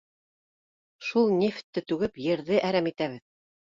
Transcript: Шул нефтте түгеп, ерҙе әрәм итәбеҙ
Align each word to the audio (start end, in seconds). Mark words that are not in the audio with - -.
Шул 1.11 1.31
нефтте 1.43 1.87
түгеп, 1.93 2.21
ерҙе 2.33 2.67
әрәм 2.75 2.95
итәбеҙ 2.97 3.27